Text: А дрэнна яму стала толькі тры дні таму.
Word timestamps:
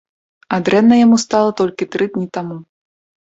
А 0.55 0.57
дрэнна 0.69 0.95
яму 0.99 1.19
стала 1.25 1.49
толькі 1.61 1.87
тры 1.97 2.09
дні 2.15 2.27
таму. 2.39 2.57